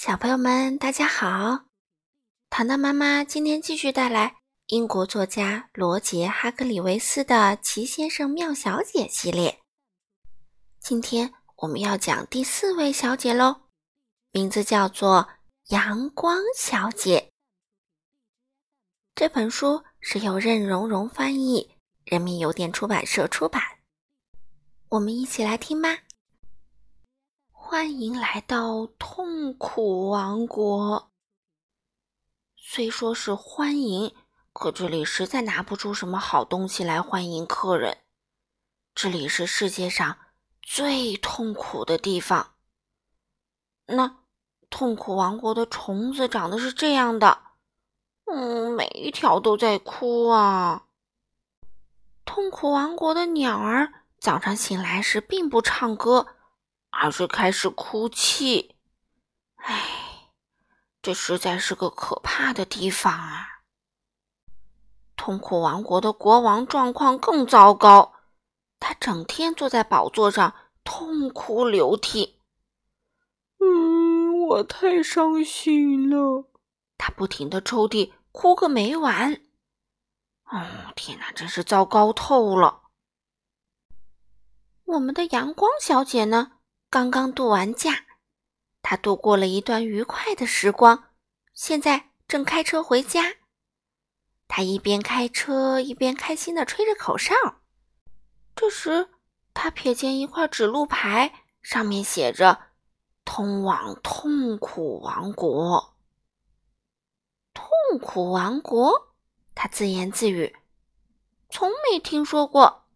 [0.00, 1.64] 小朋友们，大家好！
[2.50, 4.36] 糖糖妈妈今天继续带来
[4.66, 9.58] 英国作家罗杰·哈格里维斯的《奇先生妙小姐》系列。
[10.78, 13.62] 今天我们要讲第四位小姐喽，
[14.30, 15.28] 名字叫做
[15.70, 17.32] 阳光小姐。
[19.16, 23.60] 这本书是由任溶溶翻译，人民邮电出版社出版。
[24.90, 25.98] 我们一起来听吧。
[27.70, 31.10] 欢迎来到痛苦王国。
[32.56, 34.14] 虽说是欢迎，
[34.54, 37.98] 可这里实在拿不出什么好东西来欢迎客人。
[38.94, 40.16] 这里是世界上
[40.62, 42.54] 最痛苦的地方。
[43.84, 44.16] 那
[44.70, 47.38] 痛苦王国的虫子长得是这样的，
[48.32, 50.86] 嗯，每一条都在哭啊。
[52.24, 56.28] 痛苦王国的鸟儿早上醒来时并不唱歌。
[56.90, 58.74] 而是开始哭泣，
[59.56, 60.32] 唉，
[61.00, 63.46] 这实在是个可怕的地方啊！
[65.16, 68.14] 痛苦王国的国王状况更糟糕，
[68.80, 72.40] 他整天坐在宝座上痛哭流涕。
[73.58, 76.48] 嗯，我太伤心了。
[76.96, 79.40] 他不停的抽泣，哭个没完。
[80.44, 82.82] 哦，天哪，真是糟糕透了！
[84.84, 86.57] 我们的阳光小姐呢？
[86.90, 88.06] 刚刚度完假，
[88.80, 91.10] 他度过了一段愉快的时光，
[91.52, 93.34] 现在正开车回家。
[94.46, 97.34] 他一边开车一边开心的吹着口哨。
[98.56, 99.10] 这时，
[99.52, 102.58] 他瞥见一块指路牌，上面写着
[103.26, 105.94] “通往痛苦王国”。
[107.52, 107.66] 痛
[108.00, 109.14] 苦王国，
[109.54, 110.56] 他自言自语
[111.50, 112.86] ：“从没听说过。”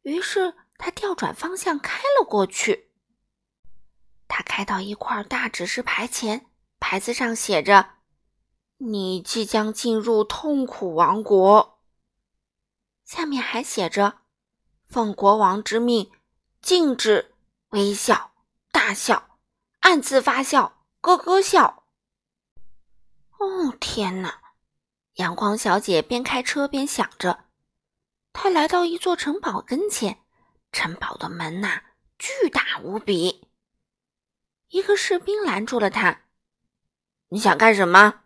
[0.00, 0.54] 于是。
[0.80, 2.90] 他调转方向开了过去。
[4.26, 6.46] 他开到一块大指示牌前，
[6.80, 7.90] 牌子上写着
[8.78, 11.78] ：“你即将进入痛苦王国。”
[13.04, 14.20] 下面还写着
[14.88, 16.10] ：“奉国王之命，
[16.62, 17.34] 禁止
[17.70, 18.32] 微笑、
[18.72, 19.36] 大笑、
[19.80, 21.84] 暗自发笑、咯咯笑。”
[23.38, 24.40] 哦，天哪！
[25.14, 27.44] 阳光小姐边开车边想着。
[28.32, 30.24] 她来到一座城堡跟前。
[30.72, 31.82] 城堡的门呐，
[32.18, 33.48] 巨大无比。
[34.68, 36.22] 一个士兵拦住了他
[37.28, 38.22] ：“你想干什么？”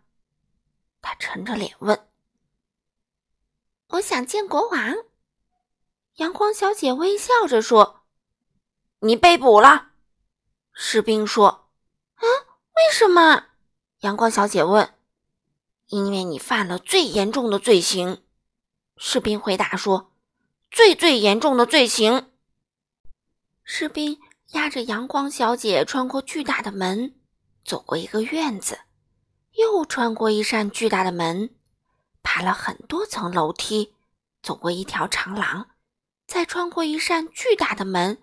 [1.01, 2.07] 他沉着脸问。
[3.89, 4.95] “我想见国王。”
[6.15, 8.05] 阳光小姐微笑着说。
[8.99, 9.91] “你被捕了。”
[10.71, 11.69] 士兵说。
[12.15, 13.47] “啊，为什么？”
[14.01, 14.93] 阳光小姐问。
[15.87, 18.23] “因为你犯了最严重的罪行。”
[18.97, 20.13] 士兵回答说
[20.71, 22.31] ，“最最严重的罪行。”
[23.67, 24.19] 士兵
[24.51, 27.15] 押着阳光小姐穿过巨大的门，
[27.65, 28.81] 走过一个院子，
[29.53, 31.49] 又穿过一扇巨大的门，
[32.21, 33.95] 爬了很多层楼梯，
[34.43, 35.71] 走过一条长廊，
[36.27, 38.21] 再穿过一扇巨大的门，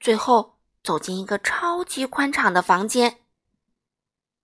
[0.00, 3.20] 最后走进一个超级宽敞的房间。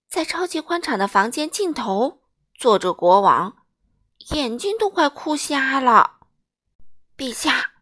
[0.08, 2.20] 在超级宽敞的房间尽头
[2.54, 3.66] 坐着国王，
[4.30, 6.20] 眼睛都快哭瞎了。
[7.16, 7.72] 陛下。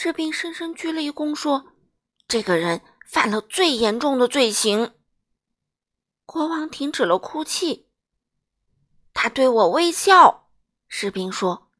[0.00, 1.72] 士兵深深鞠了一躬，说
[2.28, 4.94] ：“这个人犯了最严重的罪行。”
[6.24, 7.88] 国王停止了哭泣，
[9.12, 10.52] 他对我微笑。
[10.86, 11.72] 士兵说：“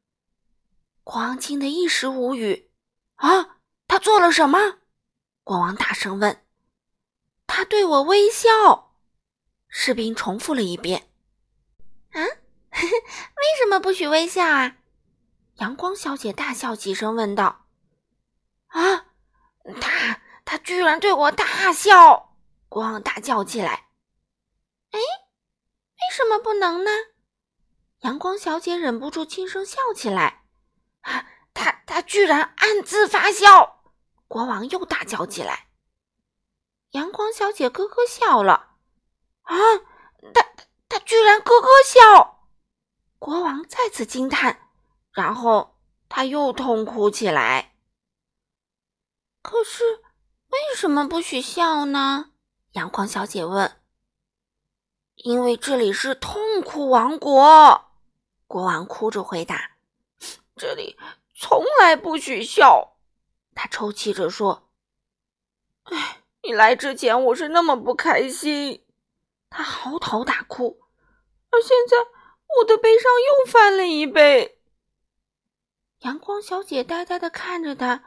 [1.05, 2.69] 国王惊得一时无语。”
[3.15, 4.79] 啊，他做了什么？
[5.45, 6.43] 国王大声问。
[7.47, 8.97] “他对我微笑。”
[9.69, 11.09] 士兵重复了一遍。
[12.11, 12.19] “啊，
[12.75, 14.75] 为什么不许微笑啊？”
[15.59, 17.65] 阳光小姐大笑几声，问道。
[18.71, 19.07] 啊！
[19.81, 22.35] 他他居然对我大笑！
[22.69, 23.87] 国王大叫起来。
[24.91, 26.91] 哎，为什么不能呢？
[28.01, 30.43] 阳光小姐忍不住轻声笑起来。
[31.01, 31.25] 啊！
[31.55, 33.81] 他他居然暗自发笑！
[34.27, 35.69] 国王又大叫起来。
[36.91, 38.75] 阳光小姐咯咯笑了。
[39.41, 39.55] 啊！
[40.35, 40.45] 他
[40.87, 42.45] 他居然咯咯笑！
[43.17, 44.69] 国王再次惊叹，
[45.13, 47.73] 然后他又痛哭起来。
[49.41, 50.03] 可是，
[50.49, 52.31] 为什么不许笑呢？
[52.71, 53.81] 阳光小姐问。
[55.15, 57.85] “因为这里是痛苦王国。”
[58.47, 59.71] 国王哭着回答。
[60.55, 60.97] “这里
[61.35, 62.97] 从来不许笑。”
[63.53, 64.69] 他抽泣着说。
[65.83, 68.85] “哎，你来之前我是那么不开心。”
[69.49, 70.81] 他嚎啕大哭。
[71.51, 71.97] “而现在
[72.59, 74.61] 我的悲伤又翻了一倍。”
[75.99, 78.03] 阳光小姐呆呆的看着他。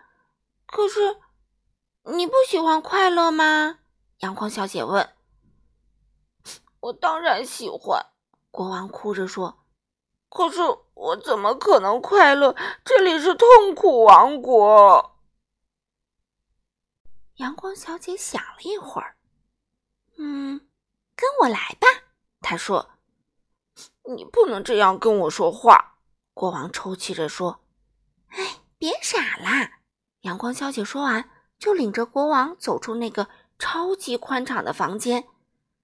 [0.67, 1.19] 可是，
[2.05, 3.79] 你不喜欢快乐吗？
[4.19, 5.09] 阳光小姐问。
[6.81, 8.07] 我当然喜欢。”
[8.51, 9.65] 国王哭着说。
[10.29, 10.61] “可是
[10.95, 12.57] 我怎么可能快乐？
[12.85, 15.17] 这里是痛苦王国。”
[17.37, 19.17] 阳光小姐想了一会儿
[20.19, 20.61] ，“嗯，
[21.15, 21.87] 跟我来吧。”
[22.43, 22.91] 她说。
[24.17, 25.99] “你不能这样跟我说话。”
[26.35, 27.61] 国王抽泣着说。
[28.29, 29.81] “哎，别傻啦！”
[30.23, 31.31] 阳光小姐说完，
[31.62, 35.29] 就领着国王走出那个超级宽敞的房间，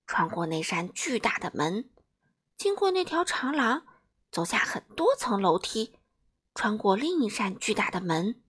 [0.08, 1.88] 穿过那扇巨大的门，
[2.56, 3.86] 经过那条长廊，
[4.32, 5.96] 走下很多层楼梯，
[6.52, 8.42] 穿过另一扇巨大的门，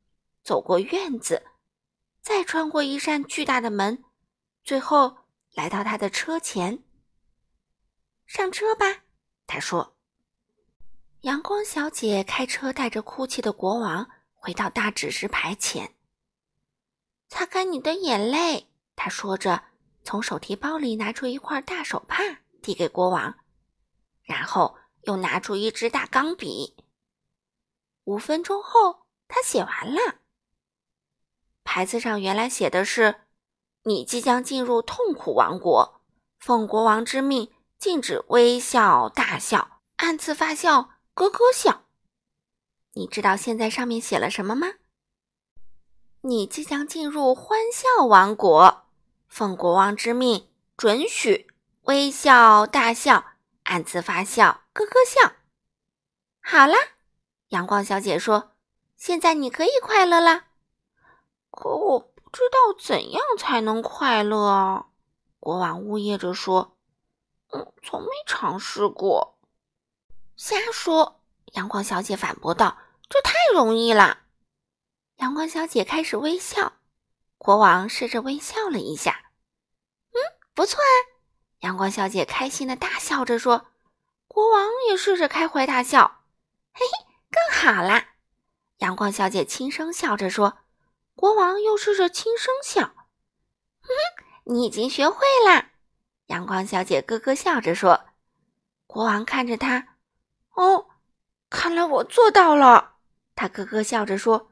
[0.44, 1.44] 走过院子，
[2.20, 4.04] 再穿过一扇巨大的门，
[4.64, 5.18] 最后
[5.54, 6.84] 来到他的车前。
[8.26, 9.04] 上车吧，
[9.46, 9.96] 他说。
[11.22, 14.10] 阳光小姐开车带着哭泣的国王。
[14.34, 15.94] 回到大指示牌前，
[17.30, 18.68] 擦干你的眼泪。
[18.96, 19.64] 他说着，
[20.04, 23.38] 从手提包里拿出一块大手帕，递给国王，
[24.24, 26.76] 然后又拿出一支大钢笔。
[28.04, 30.20] 五分钟后，他写完了。
[31.64, 33.22] 牌子上原来写的是
[33.86, 36.02] ：“你即将进入痛苦王国，
[36.40, 41.86] 奉国王之命，禁止微笑、大笑、暗自发笑、咯咯笑。”
[42.96, 44.68] 你知道现在上面写了什么吗？
[46.22, 48.84] 你即将进入欢笑王国，
[49.30, 51.48] 奉国王之命，准许
[51.84, 53.24] 微笑、大笑、
[53.64, 55.32] 暗自发笑、咯咯笑。
[56.42, 56.76] 好啦，
[57.50, 58.52] 阳光小姐说
[58.98, 60.48] ：“现在你可以快乐啦。”
[61.52, 64.88] 可我不知道怎样才能快乐啊！
[65.40, 66.76] 国王呜咽着说
[67.52, 69.40] ：“嗯，从没尝试过。”
[70.36, 71.16] 瞎说。
[71.54, 72.78] 阳光小姐反驳道
[73.10, 74.20] ：“这太容易了。”
[75.20, 76.72] 阳光小姐开始微笑，
[77.38, 79.32] 国王试着微笑了一下。
[80.16, 80.18] “嗯，
[80.54, 80.96] 不错啊！”
[81.60, 83.68] 阳光小姐开心的大笑着说。
[84.30, 86.24] 国王也试着开怀大笑。
[86.72, 88.12] “嘿嘿，更好啦！”
[88.80, 90.60] 阳光小姐轻声笑着说。
[91.16, 92.84] 国王又试着轻声笑。
[93.84, 95.72] “哼哼，你已经学会啦！”
[96.28, 98.06] 阳光小姐咯咯笑着说。
[98.88, 99.98] 国王看着她，
[100.52, 100.88] 哦。
[101.50, 102.94] 看来我做到了，
[103.36, 104.49] 他咯咯笑着说：“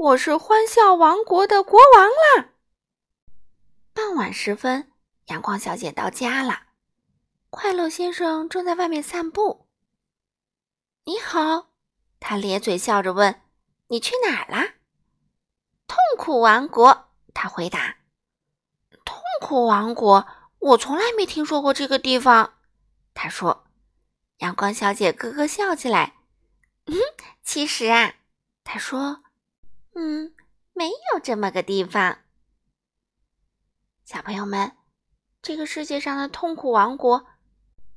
[0.00, 2.54] 我是欢笑王国的国王啦。”
[3.92, 4.90] 傍晚时分，
[5.26, 6.68] 阳光小姐到家了，
[7.50, 9.66] 快乐先生正在外面散步。
[11.04, 11.72] “你好。”
[12.18, 13.42] 他咧嘴笑着问
[13.88, 14.74] ，“你去哪儿啦
[15.86, 17.96] ？”“痛苦王国。”他回答。
[19.04, 20.26] “痛苦王国？
[20.60, 22.54] 我从来没听说过这个地方。”
[23.12, 23.66] 他说。
[24.38, 26.14] 阳光小姐咯咯笑起来。
[26.86, 26.96] 嗯，
[27.42, 28.14] 其实啊，
[28.64, 29.22] 她说
[29.94, 30.34] ：“嗯，
[30.72, 32.18] 没有这么个地方。”
[34.04, 34.76] 小朋友们，
[35.42, 37.26] 这个世界上的痛苦王国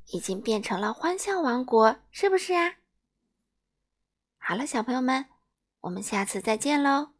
[0.07, 2.75] 已经变成了欢笑王国，是不是啊？
[4.37, 5.27] 好了，小朋友们，
[5.81, 7.12] 我们下次再见喽。